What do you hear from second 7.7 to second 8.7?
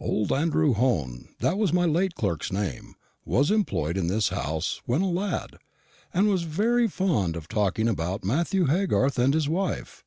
about Matthew